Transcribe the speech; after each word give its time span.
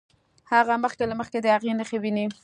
هغه 0.51 0.73
مخکې 0.83 1.03
له 1.09 1.15
مخکې 1.19 1.37
د 1.41 1.47
هغې 1.55 1.71
نښې 1.79 1.97
ويني. 2.01 2.25